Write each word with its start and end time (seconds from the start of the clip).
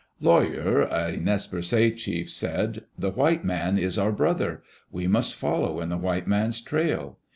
Lawyer, 0.19 0.81
a 0.81 1.15
Nez 1.15 1.45
Perces 1.45 1.95
chief, 2.01 2.27
said, 2.31 2.85
"The 2.97 3.11
white 3.11 3.45
man 3.45 3.77
is 3.77 3.99
our 3.99 4.11
brother. 4.11 4.63
We 4.91 5.05
must 5.05 5.35
follow 5.35 5.79
in 5.79 5.89
the 5.89 5.97
white 5.99 6.25
man*s 6.25 6.59
trail." 6.59 7.19